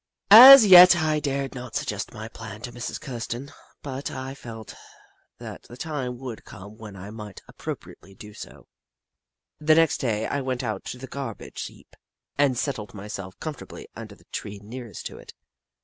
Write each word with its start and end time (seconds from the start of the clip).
As 0.31 0.65
yet, 0.65 0.95
I 0.95 1.19
dared 1.19 1.53
not 1.53 1.75
suggest 1.75 2.11
my 2.11 2.27
plan 2.27 2.61
to 2.63 2.71
Mrs. 2.71 2.99
Kirsten, 2.99 3.51
but 3.83 4.09
I 4.09 4.33
felt 4.33 4.71
sure 4.71 4.79
that 5.37 5.61
the 5.69 5.77
time 5.77 6.17
would 6.17 6.43
come 6.43 6.79
when 6.79 6.95
I 6.95 7.11
might 7.11 7.43
appropriately 7.47 8.15
do 8.15 8.33
so. 8.33 8.67
The 9.59 9.75
next 9.75 9.99
day 9.99 10.25
I 10.25 10.41
went 10.41 10.63
out 10.63 10.85
to 10.85 10.97
the 10.97 11.05
garbage 11.05 11.61
heap, 11.65 11.95
and 12.35 12.57
settled 12.57 12.95
myself 12.95 13.39
comfortably 13.39 13.89
under 13.95 14.15
the 14.15 14.25
tree 14.31 14.59
nearest 14.63 15.05
to 15.05 15.19
it. 15.19 15.35